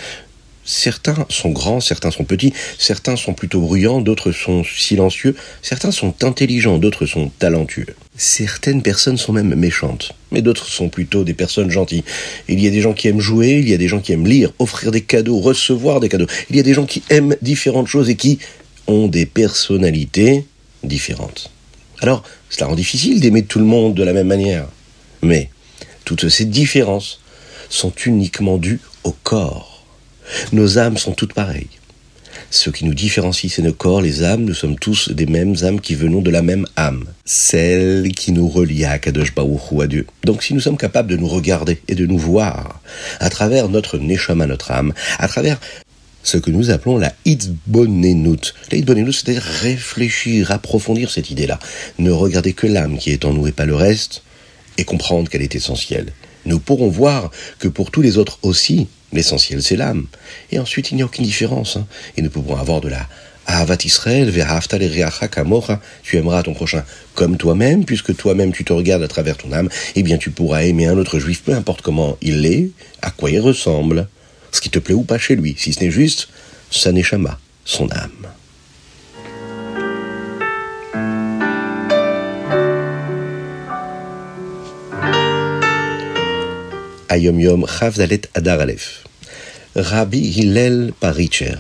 Certains 0.71 1.25
sont 1.31 1.49
grands, 1.49 1.81
certains 1.81 2.11
sont 2.11 2.25
petits, 2.25 2.53
certains 2.79 3.17
sont 3.17 3.33
plutôt 3.33 3.59
bruyants, 3.63 4.03
d'autres 4.03 4.33
sont 4.33 4.63
silencieux, 4.65 5.35
certains 5.63 5.93
sont 5.93 6.23
intelligents, 6.23 6.77
d'autres 6.77 7.07
sont 7.07 7.31
talentueux. 7.39 7.87
Certaines 8.19 8.83
personnes 8.83 9.17
sont 9.17 9.33
même 9.33 9.55
méchantes, 9.55 10.13
mais 10.31 10.43
d'autres 10.43 10.67
sont 10.67 10.91
plutôt 10.91 11.25
des 11.25 11.33
personnes 11.33 11.71
gentilles. 11.71 12.05
Il 12.49 12.63
y 12.63 12.67
a 12.67 12.71
des 12.71 12.83
gens 12.83 12.93
qui 12.93 13.09
aiment 13.09 13.19
jouer, 13.19 13.61
il 13.61 13.67
y 13.67 13.73
a 13.73 13.79
des 13.79 13.89
gens 13.89 14.01
qui 14.01 14.13
aiment 14.13 14.27
lire, 14.27 14.53
offrir 14.59 14.91
des 14.91 15.01
cadeaux, 15.01 15.39
recevoir 15.39 16.01
des 16.01 16.11
cadeaux. 16.11 16.27
Il 16.51 16.57
y 16.57 16.61
a 16.61 16.63
des 16.63 16.75
gens 16.75 16.85
qui 16.85 17.03
aiment 17.09 17.35
différentes 17.41 17.87
choses 17.87 18.11
et 18.11 18.17
qui 18.17 18.39
ont 18.87 19.09
des 19.09 19.25
personnalités 19.25 20.45
différentes. 20.85 21.51
Alors, 22.03 22.23
cela 22.51 22.67
rend 22.67 22.75
difficile 22.75 23.21
d'aimer 23.21 23.45
tout 23.45 23.59
le 23.59 23.65
monde 23.65 23.95
de 23.95 24.03
la 24.03 24.13
même 24.13 24.29
manière. 24.29 24.69
Mais 25.23 25.49
toutes 26.05 26.29
ces 26.29 26.45
différences 26.45 27.23
sont 27.71 27.93
uniquement 28.05 28.59
dues 28.59 28.81
au 29.05 29.13
corps. 29.13 29.78
Nos 30.53 30.79
âmes 30.79 30.99
sont 30.99 31.13
toutes 31.13 31.35
pareilles. 31.35 31.69
Ce 32.51 32.71
qui 32.71 32.87
nous 32.87 32.95
différencie, 32.95 33.53
c'est 33.53 33.63
nos 33.63 33.73
corps, 33.73 34.01
les 34.01 34.23
âmes. 34.23 34.45
Nous 34.45 34.55
sommes 34.55 34.79
tous 34.79 35.11
des 35.11 35.27
mêmes 35.27 35.55
âmes 35.63 35.81
qui 35.81 35.95
venons 35.95 36.23
de 36.23 36.31
la 36.31 36.41
même 36.41 36.67
âme. 36.77 37.05
Celle 37.25 38.09
qui 38.13 38.33
nous 38.33 38.49
relie 38.49 38.85
à 38.85 38.99
Kadosh 38.99 39.35
Baruch 39.35 39.61
à 39.83 39.87
Dieu. 39.87 40.07
Donc 40.25 40.43
si 40.43 40.55
nous 40.55 40.61
sommes 40.61 40.79
capables 40.79 41.11
de 41.11 41.17
nous 41.17 41.29
regarder 41.29 41.81
et 41.89 41.95
de 41.95 42.07
nous 42.07 42.19
voir 42.19 42.81
à 43.21 43.29
travers 43.29 43.69
notre 43.69 43.99
neshama, 43.99 44.47
notre 44.47 44.71
âme, 44.71 44.95
à 45.19 45.29
travers 45.29 45.59
ce 46.23 46.39
que 46.39 46.51
nous 46.51 46.71
appelons 46.71 46.97
la 46.97 47.13
hitbonenut. 47.25 48.55
La 48.71 48.79
hitbonenut, 48.79 49.13
c'est-à-dire 49.13 49.43
réfléchir, 49.43 50.51
approfondir 50.51 51.11
cette 51.11 51.31
idée-là. 51.31 51.59
Ne 51.99 52.11
regarder 52.11 52.53
que 52.55 52.67
l'âme 52.67 52.99
qui 52.99 53.11
est 53.11 53.25
en 53.25 53.33
nous 53.33 53.47
et 53.47 53.53
pas 53.53 53.67
le 53.67 53.75
reste, 53.75 54.23
et 54.79 54.85
comprendre 54.85 55.29
qu'elle 55.29 55.43
est 55.43 55.55
essentielle. 55.55 56.13
Nous 56.47 56.61
pourrons 56.61 56.89
voir 56.89 57.31
que 57.59 57.69
pour 57.69 57.91
tous 57.91 58.01
les 58.01 58.17
autres 58.17 58.39
aussi, 58.43 58.89
L'essentiel, 59.13 59.63
c'est 59.63 59.77
l'âme. 59.77 60.07
Et 60.53 60.59
ensuite, 60.59 60.91
il 60.91 60.97
n'y 60.97 61.03
a 61.03 61.07
aucune 61.07 61.25
différence. 61.25 61.77
Hein. 61.77 61.87
Et 62.17 62.23
nous 62.23 62.31
pouvons 62.31 62.57
avoir 62.57 62.81
de 62.81 62.89
la 62.89 63.07
Ahavat 63.49 63.79
Israël, 63.85 64.31
tu 66.03 66.17
aimeras 66.19 66.43
ton 66.43 66.53
prochain 66.53 66.85
comme 67.15 67.39
toi-même, 67.39 67.87
puisque 67.87 68.15
toi-même 68.15 68.53
tu 68.53 68.63
te 68.63 68.75
regardes 68.75 69.03
à 69.03 69.09
travers 69.09 69.39
ton 69.39 69.53
âme, 69.53 69.71
eh 69.97 70.03
bien 70.03 70.19
tu 70.19 70.31
pourras 70.31 70.65
aimer 70.65 70.87
un 70.87 70.99
autre 70.99 71.19
juif, 71.19 71.43
peu 71.43 71.55
importe 71.55 71.81
comment 71.81 72.19
il 72.21 72.45
est, 72.45 72.69
à 73.01 73.11
quoi 73.11 73.31
il 73.31 73.41
ressemble, 73.41 74.07
ce 74.53 74.61
qui 74.61 74.69
te 74.69 74.79
plaît 74.79 74.95
ou 74.95 75.03
pas 75.03 75.17
chez 75.17 75.35
lui, 75.35 75.55
si 75.57 75.73
ce 75.73 75.83
n'est 75.83 75.91
juste 75.91 76.29
sa 76.71 76.93
neshama, 76.93 77.39
son 77.65 77.91
âme. 77.91 78.29
Ayom 87.11 87.41
Yom 87.41 87.67
Chavdalet 87.67 88.21
Adar 88.35 88.61
Aleph. 88.61 89.05
Rabbi 89.75 90.19
Hillel 90.19 90.93
Paritcher 91.01 91.55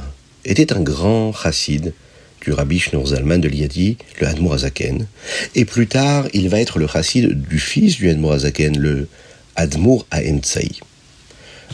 était 0.44 0.74
un 0.74 0.80
grand 0.80 1.32
chassid 1.32 1.94
du 2.42 2.52
Rabbi 2.52 2.78
Shneur 2.78 3.06
Zalman 3.06 3.38
de 3.38 3.48
Liadi, 3.48 3.96
le 4.20 4.26
Hadmour 4.26 4.52
Azaken, 4.52 5.06
et 5.54 5.64
plus 5.64 5.86
tard 5.86 6.28
il 6.34 6.50
va 6.50 6.60
être 6.60 6.78
le 6.78 6.86
chassid 6.86 7.48
du 7.48 7.58
fils 7.58 7.96
du 7.96 8.10
Hadmour 8.10 8.32
Azaken, 8.32 8.78
le 8.78 9.08
Hadmour 9.56 10.06
Aemtsaï. 10.10 10.80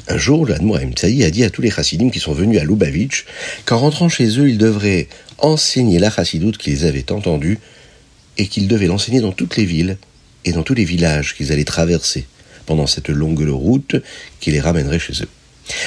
Un 0.06 0.18
jour, 0.18 0.46
le 0.46 0.54
Hadmour 0.54 0.76
Aemtsaï 0.76 1.24
a 1.24 1.30
dit 1.30 1.42
à 1.42 1.50
tous 1.50 1.62
les 1.62 1.70
chassidim 1.70 2.10
qui 2.10 2.20
sont 2.20 2.32
venus 2.32 2.60
à 2.60 2.64
Lubavitch 2.64 3.24
qu'en 3.64 3.78
rentrant 3.78 4.08
chez 4.08 4.38
eux, 4.38 4.48
ils 4.48 4.58
devraient 4.58 5.08
enseigner 5.38 5.98
la 5.98 6.12
chassidoute 6.12 6.58
qu'ils 6.58 6.86
avaient 6.86 7.10
entendue 7.10 7.58
et 8.38 8.46
qu'ils 8.46 8.68
devaient 8.68 8.86
l'enseigner 8.86 9.20
dans 9.20 9.32
toutes 9.32 9.56
les 9.56 9.64
villes 9.64 9.96
et 10.44 10.52
dans 10.52 10.62
tous 10.62 10.74
les 10.74 10.84
villages 10.84 11.34
qu'ils 11.34 11.50
allaient 11.50 11.64
traverser 11.64 12.26
pendant 12.66 12.86
cette 12.86 13.08
longue 13.08 13.48
route 13.48 13.96
qui 14.40 14.50
les 14.50 14.60
ramènerait 14.60 14.98
chez 14.98 15.22
eux. 15.22 15.28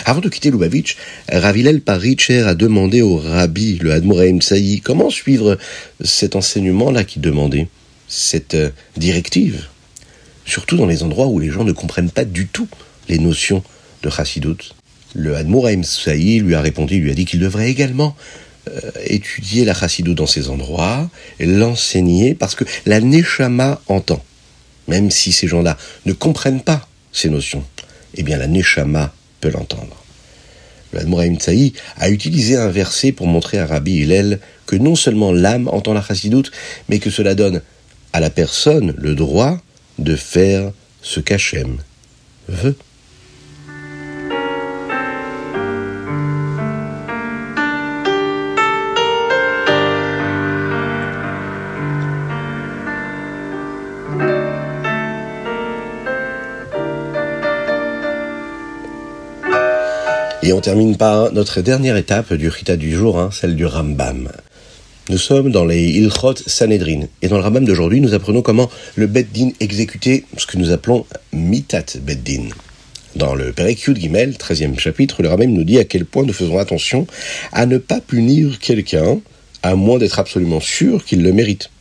Avant 0.05 0.21
de 0.21 0.29
quitter 0.29 0.49
Lubavitch, 0.49 0.97
Ravilel 1.31 1.81
Paritcher 1.81 2.41
a 2.41 2.55
demandé 2.55 3.01
au 3.01 3.17
rabbi, 3.17 3.77
le 3.81 3.91
Admoraim 3.91 4.41
Saï, 4.41 4.81
comment 4.81 5.09
suivre 5.09 5.57
cet 6.03 6.35
enseignement-là 6.35 7.03
qui 7.03 7.19
demandait, 7.19 7.67
cette 8.07 8.55
euh, 8.55 8.69
directive, 8.95 9.67
surtout 10.45 10.77
dans 10.77 10.85
les 10.85 11.03
endroits 11.03 11.27
où 11.27 11.39
les 11.39 11.49
gens 11.49 11.63
ne 11.63 11.73
comprennent 11.73 12.09
pas 12.09 12.25
du 12.25 12.47
tout 12.47 12.67
les 13.09 13.19
notions 13.19 13.63
de 14.01 14.09
Chassidut. 14.09 14.73
Le 15.13 15.35
Admoraim 15.35 15.83
Saï 15.83 16.39
lui 16.39 16.55
a 16.55 16.61
répondu, 16.61 16.99
lui 16.99 17.11
a 17.11 17.13
dit 17.13 17.25
qu'il 17.25 17.39
devrait 17.39 17.69
également 17.69 18.15
euh, 18.67 18.91
étudier 19.05 19.65
la 19.65 19.73
Chassidut 19.73 20.15
dans 20.15 20.25
ces 20.25 20.49
endroits, 20.49 21.09
l'enseigner, 21.39 22.33
parce 22.33 22.55
que 22.55 22.65
la 22.85 22.99
Neshama 22.99 23.81
entend 23.87 24.23
même 24.87 25.11
si 25.11 25.31
ces 25.31 25.47
gens-là 25.47 25.77
ne 26.05 26.13
comprennent 26.13 26.61
pas 26.61 26.87
ces 27.11 27.29
notions, 27.29 27.63
eh 28.15 28.23
bien 28.23 28.37
la 28.37 28.47
Neshama 28.47 29.13
peut 29.41 29.49
l'entendre. 29.49 30.03
Le 30.93 30.99
Admoraim 30.99 31.35
Tsaï 31.35 31.73
a 31.97 32.09
utilisé 32.09 32.55
un 32.55 32.69
verset 32.69 33.11
pour 33.11 33.27
montrer 33.27 33.59
à 33.59 33.65
Rabbi 33.65 34.01
Hillel 34.01 34.39
que 34.65 34.75
non 34.75 34.95
seulement 34.95 35.31
l'âme 35.31 35.67
entend 35.67 35.93
la 35.93 36.01
chassidoute, 36.01 36.51
mais 36.89 36.99
que 36.99 37.09
cela 37.09 37.35
donne 37.35 37.61
à 38.13 38.19
la 38.19 38.29
personne 38.29 38.93
le 38.97 39.15
droit 39.15 39.59
de 39.99 40.15
faire 40.15 40.71
ce 41.01 41.19
qu'Hachem 41.19 41.77
veut. 42.47 42.75
Et 60.47 60.53
on 60.53 60.61
termine 60.61 60.95
par 60.95 61.33
notre 61.33 61.59
dernière 61.59 61.97
étape 61.97 62.33
du 62.33 62.47
Rita 62.47 62.77
du 62.77 62.93
jour, 62.93 63.19
hein, 63.19 63.31
celle 63.33 63.57
du 63.57 63.65
Rambam. 63.65 64.31
Nous 65.09 65.17
sommes 65.17 65.51
dans 65.51 65.65
les 65.65 65.89
Ilchot 65.89 66.35
Sanhedrin. 66.45 67.01
Et 67.21 67.27
dans 67.27 67.35
le 67.35 67.43
Rambam 67.43 67.65
d'aujourd'hui, 67.65 67.99
nous 67.99 68.13
apprenons 68.13 68.41
comment 68.41 68.69
le 68.95 69.07
Beddin 69.07 69.49
exécutait 69.59 70.23
ce 70.37 70.47
que 70.47 70.57
nous 70.57 70.71
appelons 70.71 71.05
Mitat 71.33 71.99
Beddin. 71.99 72.47
Dans 73.17 73.35
le 73.35 73.51
Perek 73.51 73.83
Yud 73.87 73.99
Gimel, 73.99 74.35
13e 74.35 74.79
chapitre, 74.79 75.21
le 75.21 75.27
Rambam 75.27 75.51
nous 75.51 75.65
dit 75.65 75.79
à 75.79 75.83
quel 75.83 76.05
point 76.05 76.23
nous 76.23 76.31
faisons 76.31 76.59
attention 76.59 77.07
à 77.51 77.65
ne 77.65 77.77
pas 77.77 77.99
punir 77.99 78.57
quelqu'un 78.59 79.19
à 79.63 79.75
moins 79.75 79.97
d'être 79.97 80.17
absolument 80.17 80.61
sûr 80.61 81.03
qu'il 81.03 81.23
le 81.23 81.33
mérite. 81.33 81.71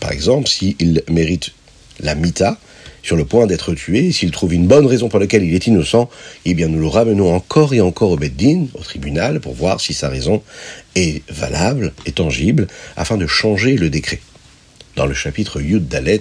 Par 0.00 0.12
exemple, 0.12 0.48
s'il 0.48 1.02
mérite 1.10 1.50
la 2.00 2.14
mita, 2.14 2.56
sur 3.02 3.16
le 3.16 3.24
point 3.24 3.46
d'être 3.46 3.74
tué, 3.74 4.12
s'il 4.12 4.30
trouve 4.30 4.54
une 4.54 4.66
bonne 4.66 4.86
raison 4.86 5.08
pour 5.08 5.18
laquelle 5.18 5.42
il 5.44 5.54
est 5.54 5.66
innocent, 5.66 6.08
eh 6.44 6.54
bien 6.54 6.68
nous 6.68 6.80
le 6.80 6.86
ramenons 6.86 7.34
encore 7.34 7.74
et 7.74 7.80
encore 7.80 8.10
au 8.10 8.16
Beddin, 8.16 8.66
au 8.74 8.82
tribunal, 8.82 9.40
pour 9.40 9.54
voir 9.54 9.80
si 9.80 9.92
sa 9.92 10.08
raison 10.08 10.42
est 10.94 11.22
valable 11.30 11.92
et 12.06 12.12
tangible, 12.12 12.68
afin 12.96 13.16
de 13.16 13.26
changer 13.26 13.76
le 13.76 13.90
décret. 13.90 14.20
Dans 14.94 15.06
le 15.06 15.14
chapitre 15.14 15.60
Yud 15.60 15.88
Dalet, 15.88 16.20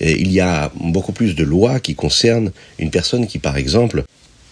eh, 0.00 0.18
il 0.20 0.32
y 0.32 0.40
a 0.40 0.72
beaucoup 0.80 1.12
plus 1.12 1.34
de 1.34 1.44
lois 1.44 1.80
qui 1.80 1.94
concernent 1.94 2.50
une 2.78 2.90
personne 2.90 3.26
qui, 3.26 3.38
par 3.38 3.56
exemple, 3.56 4.04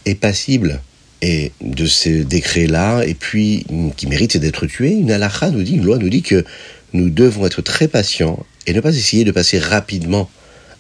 est 0.05 0.15
passible 0.15 0.81
et 1.21 1.53
de 1.61 1.87
ces 1.87 2.25
décrets-là, 2.25 3.03
et 3.03 3.15
puis 3.15 3.67
qui 3.97 4.07
mérite 4.07 4.37
d'être 4.37 4.67
tué, 4.67 4.91
une 4.91 5.11
halakha 5.11 5.51
nous 5.51 5.63
dit, 5.63 5.75
une 5.75 5.85
loi 5.85 5.99
nous 5.99 6.11
dit 6.11 6.23
que 6.23 6.45
nous 6.93 7.11
devons 7.11 7.45
être 7.47 7.63
très 7.63 7.89
patients 7.89 8.45
et 8.67 8.73
ne 8.73 8.81
pas 8.81 8.95
essayer 8.95 9.25
de 9.25 9.33
passer 9.33 9.59
rapidement 9.59 10.31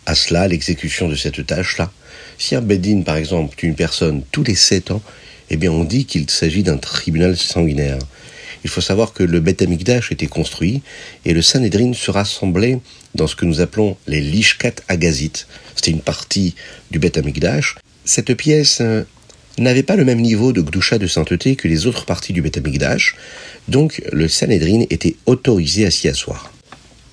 à 0.09 0.15
cela 0.15 0.49
l'exécution 0.49 1.07
de 1.07 1.15
cette 1.15 1.47
tâche-là. 1.47 1.93
Si 2.39 2.55
un 2.55 2.63
Bedin, 2.63 3.03
par 3.03 3.17
exemple, 3.17 3.55
tue 3.55 3.67
une 3.67 3.75
personne 3.75 4.23
tous 4.33 4.43
les 4.43 4.55
sept 4.55 4.91
ans, 4.91 5.03
eh 5.51 5.57
bien 5.59 5.71
on 5.71 5.85
dit 5.85 6.07
qu'il 6.07 6.29
s'agit 6.31 6.63
d'un 6.63 6.79
tribunal 6.79 7.37
sanguinaire. 7.37 7.99
Il 8.65 8.71
faut 8.71 8.81
savoir 8.81 9.13
que 9.13 9.23
le 9.23 9.41
Beth 9.41 9.61
Amikdash 9.61 10.11
était 10.11 10.27
construit 10.27 10.81
et 11.27 11.35
le 11.35 11.43
Sanhedrin 11.43 11.93
se 11.93 12.11
rassemblait 12.11 12.81
dans 13.15 13.27
ce 13.27 13.37
que 13.37 13.45
nous 13.45 13.61
appelons 13.61 13.99
les 14.07 14.23
Lishkat 14.23 14.77
Agazit. 14.89 15.47
C'était 15.77 15.91
une 15.91 16.01
partie 16.01 16.55
du 16.91 16.99
Beth 16.99 17.19
Amikdash. 17.19 17.77
Cette 18.07 18.33
pièce 18.35 18.79
euh, 18.81 19.05
n'avait 19.59 19.83
pas 19.83 19.97
le 19.97 20.07
même 20.07 20.23
niveau 20.23 20.55
de 20.55 20.63
Gdusha 20.63 20.97
de 20.97 21.07
sainteté 21.07 21.55
que 21.55 21.69
les 21.69 21.87
autres 21.87 22.07
parties 22.07 22.33
du 22.33 22.41
Beth 22.41 22.57
Amikdash, 22.57 23.15
donc 23.69 24.03
le 24.11 24.27
Sanhedrin 24.27 24.85
était 24.89 25.17
autorisé 25.27 25.85
à 25.85 25.91
s'y 25.91 26.09
asseoir. 26.09 26.51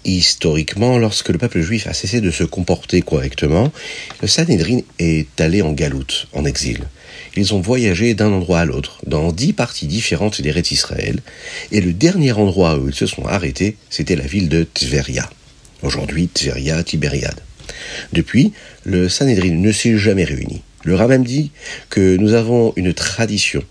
Historiquement, 0.05 0.99
lorsque 0.99 1.29
le 1.29 1.39
peuple 1.39 1.61
juif 1.61 1.87
a 1.87 1.93
cessé 1.93 2.21
de 2.21 2.29
se 2.29 2.43
comporter 2.43 3.01
correctement, 3.01 3.71
le 4.21 4.27
Sanhedrin 4.27 4.81
est 4.99 5.41
allé 5.41 5.63
en 5.63 5.73
galoute, 5.73 6.27
en 6.33 6.45
exil. 6.45 6.81
Ils 7.35 7.55
ont 7.55 7.59
voyagé 7.59 8.13
d'un 8.13 8.31
endroit 8.31 8.59
à 8.59 8.65
l'autre, 8.65 8.99
dans 9.07 9.31
dix 9.31 9.51
parties 9.51 9.87
différentes 9.87 10.41
des 10.41 10.51
rêtes 10.51 10.71
Israël, 10.71 11.21
et 11.71 11.81
le 11.81 11.91
dernier 11.91 12.33
endroit 12.33 12.77
où 12.77 12.87
ils 12.87 12.93
se 12.93 13.07
sont 13.07 13.25
arrêtés, 13.25 13.77
c'était 13.89 14.15
la 14.15 14.27
ville 14.27 14.47
de 14.47 14.63
Tveria. 14.63 15.27
Aujourd'hui, 15.81 16.27
Tveria, 16.27 16.83
Tibériade. 16.83 17.39
Depuis, 18.13 18.53
le 18.83 19.09
Sanhedrin 19.09 19.55
ne 19.55 19.71
s'est 19.71 19.97
jamais 19.97 20.23
réuni. 20.23 20.61
Le 20.83 20.93
Ramam 20.93 21.23
dit 21.23 21.49
que 21.89 22.15
nous 22.17 22.33
avons 22.33 22.73
une 22.75 22.93
tradition 22.93 23.63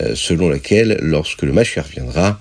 euh, 0.00 0.14
selon 0.14 0.48
laquelle, 0.48 0.98
lorsque 1.02 1.42
le 1.42 1.52
Mashiach 1.52 1.90
viendra, 1.90 2.40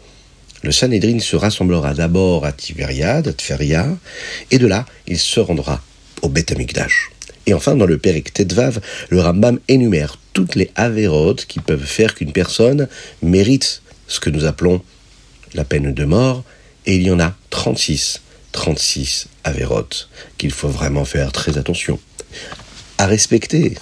le 0.63 0.71
Sanhedrin 0.71 1.19
se 1.19 1.35
rassemblera 1.35 1.93
d'abord 1.93 2.45
à 2.45 2.51
Tibériade, 2.53 3.27
à 3.27 3.33
Tveria, 3.33 3.95
et 4.49 4.57
de 4.57 4.65
là, 4.65 4.85
il 5.07 5.19
se 5.19 5.39
rendra 5.39 5.81
au 6.21 6.29
Beth 6.29 6.51
Amikdash. 6.51 7.11
Et 7.45 7.53
enfin, 7.53 7.75
dans 7.75 7.85
le 7.85 7.97
Pérec 7.97 8.33
Tetvav, 8.33 8.79
le 9.09 9.21
Rambam 9.21 9.59
énumère 9.67 10.17
toutes 10.31 10.55
les 10.55 10.71
avérotes 10.75 11.45
qui 11.45 11.59
peuvent 11.59 11.85
faire 11.85 12.15
qu'une 12.15 12.31
personne 12.31 12.87
mérite 13.21 13.81
ce 14.07 14.21
que 14.21 14.29
nous 14.29 14.45
appelons 14.45 14.81
la 15.53 15.65
peine 15.65 15.93
de 15.93 16.05
mort, 16.05 16.43
et 16.85 16.95
il 16.95 17.03
y 17.03 17.11
en 17.11 17.19
a 17.19 17.35
36, 17.49 18.21
36 18.53 19.27
avérotes 19.43 20.09
qu'il 20.37 20.51
faut 20.51 20.69
vraiment 20.69 21.05
faire 21.05 21.31
très 21.31 21.57
attention 21.57 21.99
à 22.97 23.05
respecter. 23.05 23.75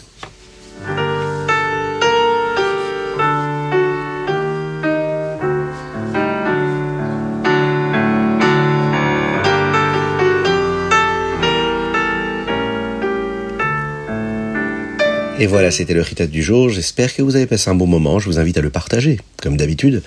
Et 15.41 15.47
voilà, 15.47 15.71
c'était 15.71 15.95
le 15.95 16.03
Ritat 16.03 16.27
du 16.27 16.43
jour. 16.43 16.69
J'espère 16.69 17.15
que 17.15 17.23
vous 17.23 17.35
avez 17.35 17.47
passé 17.47 17.71
un 17.71 17.73
bon 17.73 17.87
moment. 17.87 18.19
Je 18.19 18.27
vous 18.27 18.37
invite 18.37 18.59
à 18.59 18.61
le 18.61 18.69
partager. 18.69 19.17
Comme 19.41 19.57
d'habitude, 19.57 20.03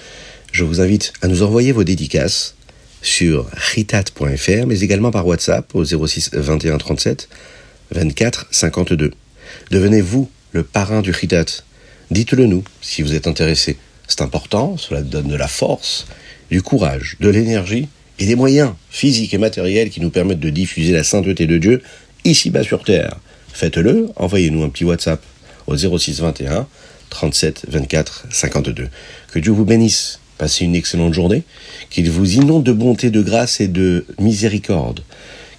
je 0.52 0.62
vous 0.62 0.80
invite 0.80 1.12
à 1.22 1.26
nous 1.26 1.42
envoyer 1.42 1.72
vos 1.72 1.82
dédicaces 1.82 2.54
sur 3.02 3.48
ritat.fr, 3.52 4.66
mais 4.68 4.78
également 4.78 5.10
par 5.10 5.26
WhatsApp 5.26 5.74
au 5.74 5.84
06 5.84 6.30
21 6.34 6.78
37 6.78 7.28
24 7.90 8.46
52. 8.52 9.10
Devenez-vous 9.72 10.30
le 10.52 10.62
parrain 10.62 11.02
du 11.02 11.10
Ritat. 11.10 11.46
Dites-le 12.12 12.46
nous 12.46 12.62
si 12.80 13.02
vous 13.02 13.16
êtes 13.16 13.26
intéressé. 13.26 13.76
C'est 14.06 14.22
important, 14.22 14.76
cela 14.76 15.02
donne 15.02 15.26
de 15.26 15.34
la 15.34 15.48
force, 15.48 16.06
du 16.48 16.62
courage, 16.62 17.16
de 17.18 17.28
l'énergie 17.28 17.88
et 18.20 18.26
des 18.26 18.36
moyens 18.36 18.74
physiques 18.88 19.34
et 19.34 19.38
matériels 19.38 19.90
qui 19.90 20.00
nous 20.00 20.10
permettent 20.10 20.38
de 20.38 20.50
diffuser 20.50 20.92
la 20.92 21.02
sainteté 21.02 21.48
de 21.48 21.58
Dieu 21.58 21.82
ici-bas 22.24 22.62
sur 22.62 22.84
Terre. 22.84 23.16
Faites-le, 23.54 24.08
envoyez-nous 24.16 24.64
un 24.64 24.68
petit 24.68 24.84
WhatsApp 24.84 25.22
au 25.68 25.76
06 25.76 26.20
21 26.20 26.66
37 27.08 27.66
24 27.68 28.26
52. 28.30 28.88
Que 29.32 29.38
Dieu 29.38 29.52
vous 29.52 29.64
bénisse. 29.64 30.18
Passez 30.38 30.64
une 30.64 30.74
excellente 30.74 31.14
journée. 31.14 31.44
Qu'il 31.88 32.10
vous 32.10 32.34
inonde 32.34 32.64
de 32.64 32.72
bonté, 32.72 33.10
de 33.10 33.22
grâce 33.22 33.60
et 33.60 33.68
de 33.68 34.04
miséricorde. 34.18 35.04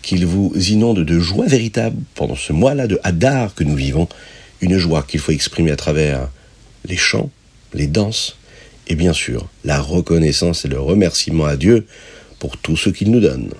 Qu'il 0.02 0.26
vous 0.26 0.52
inonde 0.58 1.06
de 1.06 1.20
joie 1.20 1.48
véritable 1.48 1.96
pendant 2.16 2.36
ce 2.36 2.52
mois-là 2.52 2.88
de 2.88 3.00
Hadar 3.04 3.56
que 3.56 3.64
nous 3.64 3.78
vivons. 3.78 4.10
Une 4.60 4.78
joie 4.78 5.04
qu'il 5.08 5.22
faut 5.22 5.32
exprimer 5.32 5.72
à 5.72 5.78
travers 5.78 6.30
les 6.84 6.98
chants, 6.98 7.30
les 7.74 7.88
danses 7.88 8.36
et 8.88 8.96
bien 8.96 9.14
sûr 9.14 9.48
la 9.64 9.80
reconnaissance 9.80 10.66
et 10.66 10.68
le 10.68 10.82
remerciement 10.82 11.46
à 11.46 11.56
Dieu 11.56 11.88
pour 12.40 12.58
tout 12.58 12.76
ce 12.76 12.90
qu'il 12.90 13.10
nous 13.10 13.22
donne. 13.22 13.52